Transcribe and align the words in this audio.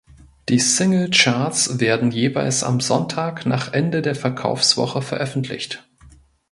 Die 0.49 0.57
Singlecharts 0.57 1.79
werden 1.79 2.09
jeweils 2.09 2.63
am 2.63 2.79
Sonntag 2.81 3.45
nach 3.45 3.71
Ende 3.71 4.01
der 4.01 4.15
Verkaufswoche 4.15 5.03
veröffentlicht. 5.03 5.87